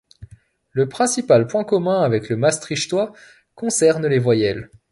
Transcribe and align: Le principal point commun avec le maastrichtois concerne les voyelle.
Le 0.71 0.89
principal 0.89 1.45
point 1.45 1.63
commun 1.63 2.01
avec 2.01 2.29
le 2.29 2.35
maastrichtois 2.35 3.13
concerne 3.53 4.07
les 4.07 4.17
voyelle. 4.17 4.71